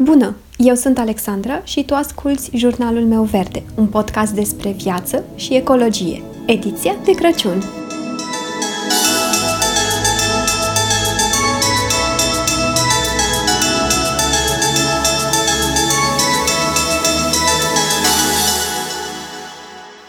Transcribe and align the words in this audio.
Bună! 0.00 0.34
Eu 0.56 0.74
sunt 0.74 0.98
Alexandra 0.98 1.64
și 1.64 1.84
tu 1.84 1.94
asculți 1.94 2.50
Jurnalul 2.56 3.04
meu 3.04 3.22
verde, 3.22 3.62
un 3.74 3.86
podcast 3.86 4.32
despre 4.32 4.70
viață 4.70 5.24
și 5.34 5.54
ecologie, 5.54 6.22
ediția 6.46 6.96
de 7.04 7.12
Crăciun. 7.12 7.62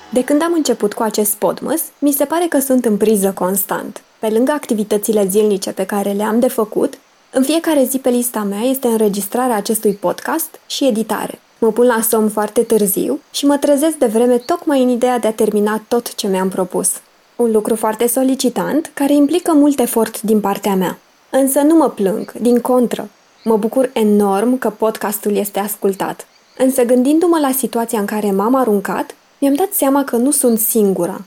De 0.10 0.24
când 0.24 0.42
am 0.42 0.54
început 0.54 0.94
cu 0.94 1.04
acest 1.04 1.36
podmas, 1.36 1.82
mi 2.00 2.12
se 2.12 2.26
pare 2.26 2.46
că 2.50 2.60
sunt 2.60 2.86
în 2.86 2.98
priză 2.98 3.32
constant. 3.32 4.02
Pe 4.20 4.28
lângă 4.28 4.52
activitățile 4.52 5.28
zilnice 5.28 5.72
pe 5.72 5.86
care 5.86 6.12
le-am 6.12 6.40
de 6.40 6.48
făcut, 6.48 6.98
în 7.32 7.44
fiecare 7.44 7.84
zi 7.84 7.98
pe 7.98 8.10
lista 8.10 8.40
mea 8.40 8.62
este 8.62 8.88
înregistrarea 8.88 9.56
acestui 9.56 9.94
podcast 9.94 10.60
și 10.68 10.88
editare. 10.88 11.40
Mă 11.60 11.72
pun 11.72 11.86
la 11.86 12.02
somn 12.02 12.30
foarte 12.30 12.62
târziu 12.62 13.20
și 13.32 13.46
mă 13.46 13.58
trezesc 13.58 13.96
de 13.96 14.06
vreme 14.06 14.38
tocmai 14.38 14.84
în 14.84 14.90
ideea 14.90 15.20
de 15.20 15.28
a 15.28 15.34
termina 15.34 15.82
tot 15.88 16.16
ce 16.16 16.28
mi-am 16.28 16.50
propus. 16.50 16.92
Un 17.36 17.52
lucru 17.52 17.76
foarte 17.76 18.08
solicitant, 18.08 18.92
care 18.94 19.14
implică 19.14 19.54
mult 19.54 19.80
efort 19.80 20.22
din 20.22 20.40
partea 20.40 20.76
mea. 20.76 20.98
Însă 21.30 21.60
nu 21.60 21.76
mă 21.76 21.90
plâng, 21.90 22.32
din 22.32 22.60
contră. 22.60 23.10
Mă 23.44 23.58
bucur 23.58 23.90
enorm 23.94 24.58
că 24.58 24.70
podcastul 24.70 25.36
este 25.36 25.60
ascultat. 25.60 26.28
Însă 26.58 26.84
gândindu-mă 26.84 27.40
la 27.40 27.52
situația 27.52 28.00
în 28.00 28.06
care 28.06 28.32
m-am 28.32 28.56
aruncat, 28.56 29.16
mi-am 29.40 29.54
dat 29.54 29.72
seama 29.72 30.04
că 30.04 30.16
nu 30.16 30.32
sunt 30.32 30.60
singura. 30.60 31.22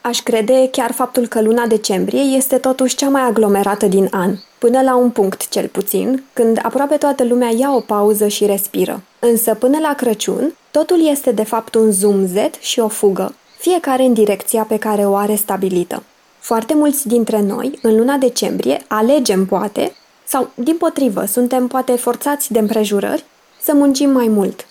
Aș 0.00 0.20
crede 0.20 0.68
chiar 0.72 0.92
faptul 0.92 1.26
că 1.26 1.40
luna 1.40 1.66
decembrie 1.66 2.20
este 2.20 2.56
totuși 2.58 2.96
cea 2.96 3.08
mai 3.08 3.22
aglomerată 3.22 3.86
din 3.86 4.08
an, 4.10 4.34
până 4.58 4.82
la 4.82 4.96
un 4.96 5.10
punct 5.10 5.48
cel 5.48 5.68
puțin, 5.68 6.24
când 6.32 6.58
aproape 6.62 6.96
toată 6.96 7.24
lumea 7.24 7.50
ia 7.56 7.74
o 7.74 7.80
pauză 7.80 8.28
și 8.28 8.46
respiră. 8.46 9.02
Însă 9.18 9.54
până 9.54 9.78
la 9.78 9.94
Crăciun, 9.94 10.54
totul 10.70 11.06
este 11.06 11.32
de 11.32 11.44
fapt 11.44 11.74
un 11.74 11.90
zumzet 11.90 12.54
și 12.54 12.80
o 12.80 12.88
fugă, 12.88 13.34
fiecare 13.58 14.02
în 14.02 14.12
direcția 14.12 14.62
pe 14.62 14.78
care 14.78 15.06
o 15.06 15.14
are 15.14 15.34
stabilită. 15.34 16.02
Foarte 16.38 16.74
mulți 16.74 17.08
dintre 17.08 17.40
noi, 17.40 17.78
în 17.82 17.96
luna 17.96 18.16
decembrie, 18.16 18.84
alegem 18.86 19.46
poate, 19.46 19.92
sau 20.24 20.50
din 20.54 20.76
potrivă, 20.76 21.24
suntem 21.24 21.66
poate 21.66 21.92
forțați 21.92 22.52
de 22.52 22.58
împrejurări, 22.58 23.24
să 23.60 23.72
muncim 23.74 24.10
mai 24.10 24.28
mult. 24.28 24.66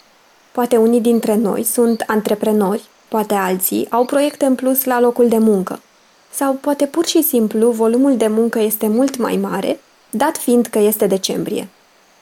Poate 0.52 0.78
unii 0.78 1.02
dintre 1.02 1.36
noi 1.36 1.64
sunt 1.64 2.04
antreprenori, 2.08 2.84
Poate 3.08 3.34
alții 3.34 3.88
au 3.90 4.06
proiecte 4.06 4.46
în 4.46 4.56
plus 4.56 4.84
la 4.84 5.00
locul 5.00 5.28
de 5.28 5.38
muncă. 5.38 5.82
Sau 6.32 6.54
poate 6.54 6.86
pur 6.86 7.06
și 7.06 7.22
simplu 7.22 7.70
volumul 7.70 8.18
de 8.18 8.28
muncă 8.28 8.60
este 8.60 8.88
mult 8.88 9.18
mai 9.18 9.36
mare, 9.36 9.80
dat 10.10 10.38
fiind 10.38 10.66
că 10.66 10.80
este 10.80 11.08
decembrie. 11.08 11.68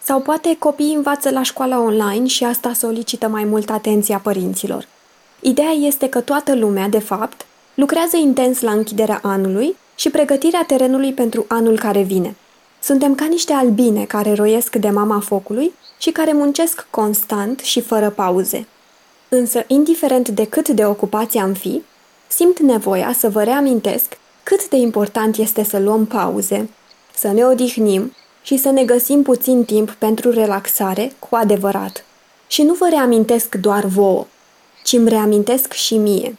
Sau 0.04 0.20
poate 0.20 0.56
copiii 0.60 0.94
învață 0.94 1.30
la 1.30 1.44
școala 1.44 1.80
online 1.80 2.28
și 2.28 2.44
asta 2.44 2.74
solicită 2.74 3.28
mai 3.28 3.44
mult 3.44 3.70
atenția 3.70 4.18
părinților. 4.18 4.88
Ideea 5.40 5.72
este 5.72 6.10
că 6.10 6.22
toată 6.22 6.56
lumea, 6.56 6.88
de 6.88 7.00
fapt, 7.00 7.46
lucrează 7.74 8.18
intens 8.18 8.62
la 8.62 8.72
închiderea 8.72 9.20
anului 9.24 9.76
și 9.96 10.10
pregătirea 10.10 10.64
terenului 10.68 11.14
pentru 11.14 11.46
anul 11.48 11.80
care 11.80 12.02
vine. 12.02 12.36
Suntem 12.82 13.16
ca 13.16 13.26
niște 13.26 13.54
albine 13.54 14.04
care 14.04 14.34
roiesc 14.34 14.76
de 14.76 14.90
mama 14.90 15.20
focului 15.20 15.74
și 15.98 16.12
care 16.12 16.34
muncesc 16.34 16.88
constant 16.90 17.60
și 17.60 17.82
fără 17.82 18.10
pauze. 18.10 18.68
Însă, 19.30 19.64
indiferent 19.68 20.30
de 20.30 20.48
cât 20.48 20.70
de 20.70 20.86
ocupați 20.86 21.38
am 21.38 21.54
fi, 21.54 21.82
simt 22.28 22.60
nevoia 22.60 23.14
să 23.14 23.30
vă 23.30 23.44
reamintesc 23.44 24.18
cât 24.44 24.70
de 24.70 24.76
important 24.76 25.38
este 25.38 25.64
să 25.64 25.80
luăm 25.80 26.06
pauze, 26.06 26.70
să 27.16 27.28
ne 27.28 27.46
odihnim 27.46 28.14
și 28.42 28.58
să 28.58 28.70
ne 28.70 28.84
găsim 28.84 29.22
puțin 29.22 29.64
timp 29.64 29.92
pentru 29.92 30.32
relaxare 30.32 31.12
cu 31.20 31.36
adevărat. 31.36 32.06
Și 32.48 32.64
nu 32.64 32.74
vă 32.74 32.88
reamintesc 32.90 33.56
doar 33.56 33.86
vouă, 33.86 34.26
ci 34.84 34.94
îmi 34.94 35.10
reamintesc 35.10 35.72
și 35.72 35.98
mie. 35.98 36.38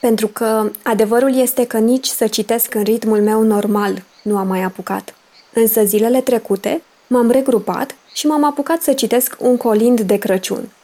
Pentru 0.00 0.26
că 0.28 0.70
adevărul 0.82 1.34
este 1.36 1.66
că 1.66 1.78
nici 1.78 2.06
să 2.06 2.26
citesc 2.26 2.74
în 2.74 2.82
ritmul 2.82 3.22
meu 3.22 3.42
normal 3.42 4.02
nu 4.22 4.36
am 4.36 4.46
mai 4.46 4.62
apucat. 4.62 5.14
Însă 5.52 5.84
zilele 5.84 6.20
trecute 6.20 6.82
m-am 7.06 7.30
regrupat 7.30 7.96
și 8.12 8.26
m-am 8.26 8.44
apucat 8.44 8.82
să 8.82 8.92
citesc 8.92 9.36
un 9.38 9.56
colind 9.56 10.00
de 10.00 10.16
Crăciun– 10.16 10.68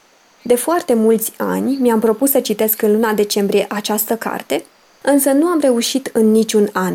de 0.47 0.55
foarte 0.55 0.95
mulți 0.95 1.33
ani 1.37 1.77
mi-am 1.81 2.01
propus 2.01 2.31
să 2.31 2.41
citesc 2.41 2.83
în 2.83 2.93
luna 2.93 3.13
decembrie 3.13 3.67
această 3.69 4.17
carte, 4.17 4.65
însă 5.03 5.31
nu 5.31 5.47
am 5.47 5.61
reușit 5.61 6.11
în 6.13 6.31
niciun 6.31 6.69
an. 6.73 6.95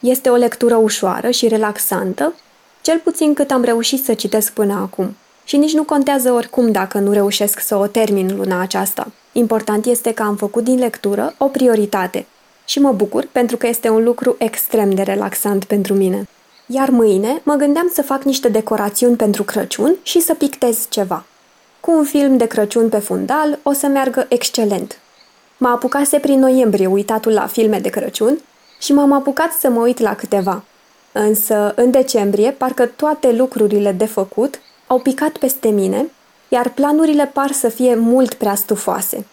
Este 0.00 0.28
o 0.28 0.34
lectură 0.34 0.76
ușoară 0.76 1.30
și 1.30 1.48
relaxantă, 1.48 2.34
cel 2.80 2.98
puțin 2.98 3.34
cât 3.34 3.50
am 3.50 3.62
reușit 3.62 4.04
să 4.04 4.14
citesc 4.14 4.52
până 4.52 4.72
acum. 4.72 5.16
Și 5.44 5.56
nici 5.56 5.72
nu 5.72 5.82
contează 5.82 6.32
oricum 6.32 6.72
dacă 6.72 6.98
nu 6.98 7.12
reușesc 7.12 7.60
să 7.60 7.76
o 7.76 7.86
termin 7.86 8.36
luna 8.36 8.60
aceasta. 8.60 9.06
Important 9.32 9.86
este 9.86 10.12
că 10.12 10.22
am 10.22 10.36
făcut 10.36 10.64
din 10.64 10.78
lectură 10.78 11.34
o 11.38 11.46
prioritate 11.46 12.26
și 12.64 12.80
mă 12.80 12.92
bucur 12.92 13.28
pentru 13.32 13.56
că 13.56 13.66
este 13.66 13.88
un 13.88 14.04
lucru 14.04 14.36
extrem 14.38 14.94
de 14.94 15.02
relaxant 15.02 15.64
pentru 15.64 15.94
mine. 15.94 16.28
Iar 16.66 16.88
mâine 16.90 17.40
mă 17.42 17.54
gândeam 17.54 17.90
să 17.92 18.02
fac 18.02 18.22
niște 18.22 18.48
decorațiuni 18.48 19.16
pentru 19.16 19.42
Crăciun 19.42 19.96
și 20.02 20.20
să 20.20 20.34
pictez 20.34 20.86
ceva. 20.88 21.24
Cu 21.80 21.90
un 21.90 22.04
film 22.04 22.36
de 22.36 22.46
Crăciun 22.46 22.88
pe 22.88 22.98
fundal 22.98 23.58
o 23.62 23.72
să 23.72 23.86
meargă 23.86 24.26
excelent. 24.28 24.98
Mă 25.56 25.68
apucase 25.68 26.18
prin 26.18 26.38
noiembrie 26.38 26.86
uitatul 26.86 27.32
la 27.32 27.46
filme 27.46 27.78
de 27.78 27.88
Crăciun 27.88 28.38
și 28.80 28.92
m-am 28.92 29.12
apucat 29.12 29.52
să 29.52 29.68
mă 29.68 29.80
uit 29.80 29.98
la 29.98 30.14
câteva. 30.14 30.62
Însă, 31.12 31.72
în 31.76 31.90
decembrie, 31.90 32.50
parcă 32.50 32.86
toate 32.86 33.32
lucrurile 33.32 33.92
de 33.92 34.06
făcut 34.06 34.60
au 34.86 34.98
picat 34.98 35.36
peste 35.36 35.68
mine, 35.68 36.10
iar 36.48 36.68
planurile 36.68 37.26
par 37.26 37.52
să 37.52 37.68
fie 37.68 37.94
mult 37.94 38.34
prea 38.34 38.54
stufoase. 38.54 39.26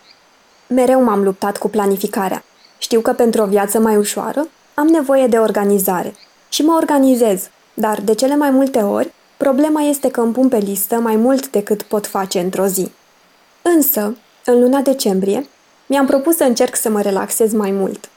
Mereu 0.68 1.04
m-am 1.04 1.24
luptat 1.24 1.58
cu 1.58 1.68
planificarea. 1.68 2.44
Știu 2.78 3.02
că 3.02 3.14
pentru 3.14 3.42
o 3.42 3.46
viață 3.46 3.80
mai 3.80 3.98
ușoară 3.98 4.48
am 4.74 4.88
nevoie 4.88 5.28
de 5.28 5.38
organizare 5.38 6.14
și 6.50 6.62
mă 6.62 6.74
organizez, 6.74 7.50
dar 7.74 8.02
de 8.02 8.14
cele 8.14 8.36
mai 8.36 8.50
multe 8.50 8.80
ori 8.80 9.12
Problema 9.38 9.82
este 9.82 10.12
că 10.12 10.22
îmi 10.22 10.34
pun 10.34 10.48
pe 10.48 10.58
listă 10.58 10.96
mai 10.96 11.16
mult 11.16 11.50
decât 11.50 11.82
pot 11.82 12.08
face 12.08 12.40
într-o 12.40 12.66
zi. 12.66 12.92
Însă, 13.62 14.18
în 14.46 14.60
luna 14.62 14.80
decembrie, 14.80 15.48
mi-am 15.86 16.06
propus 16.06 16.36
să 16.36 16.44
încerc 16.44 16.76
să 16.76 16.90
mă 16.90 17.02
relaxez 17.02 17.54
mai 17.54 17.72
mult, 17.72 18.10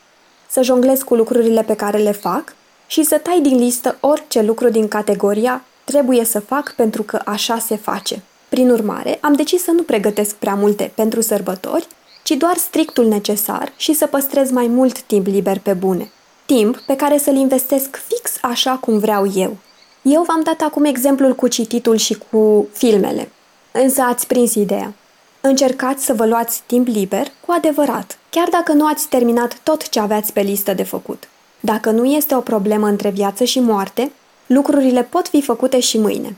să 0.48 0.62
jonglez 0.62 1.02
cu 1.02 1.14
lucrurile 1.14 1.62
pe 1.62 1.74
care 1.74 1.98
le 1.98 2.12
fac 2.12 2.54
și 2.86 3.02
să 3.02 3.18
tai 3.18 3.40
din 3.40 3.56
listă 3.56 3.96
orice 4.00 4.42
lucru 4.42 4.68
din 4.68 4.88
categoria 4.88 5.64
trebuie 5.84 6.24
să 6.24 6.40
fac 6.40 6.74
pentru 6.74 7.02
că 7.02 7.20
așa 7.24 7.58
se 7.58 7.76
face. 7.76 8.22
Prin 8.48 8.70
urmare, 8.70 9.18
am 9.20 9.32
decis 9.32 9.62
să 9.62 9.70
nu 9.70 9.82
pregătesc 9.82 10.34
prea 10.34 10.54
multe 10.54 10.92
pentru 10.94 11.20
sărbători, 11.20 11.86
ci 12.22 12.30
doar 12.30 12.56
strictul 12.56 13.06
necesar 13.06 13.72
și 13.76 13.92
să 13.92 14.06
păstrez 14.06 14.50
mai 14.50 14.66
mult 14.66 15.00
timp 15.00 15.26
liber 15.26 15.58
pe 15.58 15.72
bune. 15.72 16.10
Timp 16.46 16.78
pe 16.78 16.96
care 16.96 17.18
să-l 17.18 17.36
investesc 17.36 17.96
fix 18.08 18.32
așa 18.42 18.72
cum 18.72 18.98
vreau 18.98 19.32
eu– 19.34 19.56
eu 20.02 20.22
v-am 20.22 20.42
dat 20.42 20.60
acum 20.60 20.84
exemplul 20.84 21.34
cu 21.34 21.48
cititul 21.48 21.96
și 21.96 22.18
cu 22.30 22.68
filmele, 22.72 23.30
însă 23.72 24.02
ați 24.02 24.26
prins 24.26 24.54
ideea. 24.54 24.92
Încercați 25.40 26.04
să 26.04 26.14
vă 26.14 26.26
luați 26.26 26.62
timp 26.66 26.86
liber 26.86 27.26
cu 27.46 27.52
adevărat, 27.52 28.18
chiar 28.30 28.48
dacă 28.48 28.72
nu 28.72 28.86
ați 28.86 29.08
terminat 29.08 29.58
tot 29.62 29.88
ce 29.88 30.00
aveați 30.00 30.32
pe 30.32 30.40
listă 30.40 30.74
de 30.74 30.82
făcut. 30.82 31.28
Dacă 31.60 31.90
nu 31.90 32.04
este 32.04 32.34
o 32.34 32.40
problemă 32.40 32.86
între 32.86 33.10
viață 33.10 33.44
și 33.44 33.60
moarte, 33.60 34.12
lucrurile 34.46 35.02
pot 35.02 35.28
fi 35.28 35.42
făcute 35.42 35.80
și 35.80 35.98
mâine. 35.98 36.36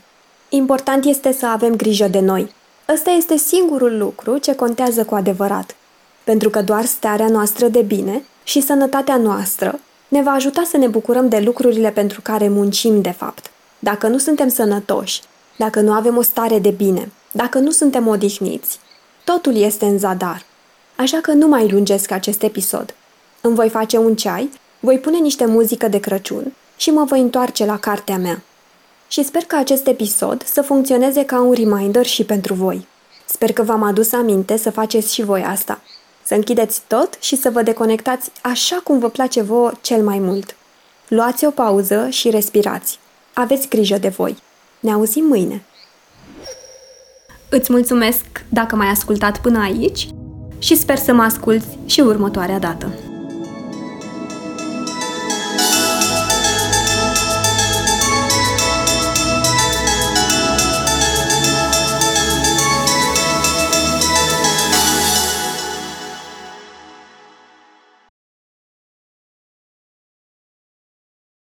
Important 0.49 1.05
este 1.05 1.31
să 1.31 1.45
avem 1.45 1.75
grijă 1.75 2.07
de 2.07 2.19
noi. 2.19 2.53
Ăsta 2.93 3.09
este 3.09 3.37
singurul 3.37 3.97
lucru 3.97 4.37
ce 4.37 4.55
contează 4.55 5.05
cu 5.05 5.15
adevărat, 5.15 5.75
pentru 6.23 6.49
că 6.49 6.61
doar 6.61 6.85
starea 6.85 7.27
noastră 7.27 7.67
de 7.67 7.81
bine 7.81 8.23
și 8.43 8.61
sănătatea 8.61 9.17
noastră 9.17 9.79
ne 10.07 10.21
va 10.21 10.31
ajuta 10.31 10.63
să 10.63 10.77
ne 10.77 10.87
bucurăm 10.87 11.29
de 11.29 11.39
lucrurile 11.39 11.91
pentru 11.91 12.21
care 12.21 12.49
muncim 12.49 13.01
de 13.01 13.11
fapt. 13.11 13.51
Dacă 13.83 14.07
nu 14.07 14.17
suntem 14.17 14.49
sănătoși, 14.49 15.21
dacă 15.55 15.79
nu 15.79 15.91
avem 15.91 16.17
o 16.17 16.21
stare 16.21 16.59
de 16.59 16.69
bine, 16.69 17.11
dacă 17.31 17.59
nu 17.59 17.71
suntem 17.71 18.07
odihniți, 18.07 18.79
totul 19.23 19.55
este 19.55 19.85
în 19.85 19.97
zadar. 19.97 20.45
Așa 20.95 21.17
că 21.17 21.31
nu 21.31 21.47
mai 21.47 21.69
lungesc 21.69 22.11
acest 22.11 22.43
episod. 22.43 22.95
Îmi 23.41 23.55
voi 23.55 23.69
face 23.69 23.97
un 23.97 24.15
ceai, 24.15 24.49
voi 24.79 24.99
pune 24.99 25.17
niște 25.17 25.45
muzică 25.45 25.87
de 25.87 25.99
Crăciun 25.99 26.53
și 26.75 26.89
mă 26.89 27.03
voi 27.03 27.19
întoarce 27.19 27.65
la 27.65 27.79
cartea 27.79 28.17
mea. 28.17 28.41
Și 29.07 29.23
sper 29.23 29.43
că 29.43 29.55
acest 29.55 29.87
episod 29.87 30.45
să 30.45 30.61
funcționeze 30.61 31.25
ca 31.25 31.41
un 31.41 31.53
reminder 31.53 32.05
și 32.05 32.23
pentru 32.23 32.53
voi. 32.53 32.87
Sper 33.25 33.53
că 33.53 33.63
v-am 33.63 33.83
adus 33.83 34.11
aminte 34.11 34.57
să 34.57 34.71
faceți 34.71 35.13
și 35.13 35.23
voi 35.23 35.43
asta. 35.43 35.81
Să 36.25 36.33
închideți 36.33 36.81
tot 36.87 37.17
și 37.19 37.35
să 37.35 37.49
vă 37.49 37.61
deconectați 37.61 38.31
așa 38.41 38.81
cum 38.83 38.99
vă 38.99 39.09
place 39.09 39.41
vouă 39.41 39.71
cel 39.81 40.03
mai 40.03 40.19
mult. 40.19 40.55
Luați 41.07 41.45
o 41.45 41.49
pauză 41.49 42.09
și 42.09 42.29
respirați. 42.29 43.01
Aveți 43.33 43.67
grijă 43.67 43.97
de 43.97 44.07
voi. 44.07 44.37
Ne 44.79 44.91
auzim 44.91 45.25
mâine. 45.25 45.63
Îți 47.49 47.71
mulțumesc 47.71 48.25
dacă 48.49 48.75
m-ai 48.75 48.87
ascultat 48.87 49.41
până 49.41 49.59
aici 49.59 50.07
și 50.59 50.75
sper 50.75 50.97
să 50.97 51.13
mă 51.13 51.21
asculți 51.21 51.77
și 51.85 51.99
următoarea 51.99 52.59
dată. 52.59 53.12